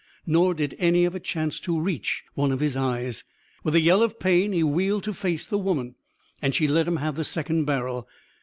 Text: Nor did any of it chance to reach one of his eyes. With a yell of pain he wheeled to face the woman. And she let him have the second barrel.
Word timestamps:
Nor 0.25 0.55
did 0.55 0.75
any 0.79 1.05
of 1.05 1.15
it 1.15 1.23
chance 1.23 1.59
to 1.59 1.79
reach 1.79 2.23
one 2.33 2.51
of 2.51 2.59
his 2.59 2.75
eyes. 2.75 3.23
With 3.63 3.75
a 3.75 3.79
yell 3.79 4.01
of 4.01 4.17
pain 4.19 4.51
he 4.51 4.63
wheeled 4.63 5.03
to 5.03 5.13
face 5.13 5.45
the 5.45 5.59
woman. 5.59 5.93
And 6.41 6.55
she 6.55 6.67
let 6.67 6.87
him 6.87 6.97
have 6.97 7.13
the 7.13 7.23
second 7.23 7.65
barrel. 7.65 8.07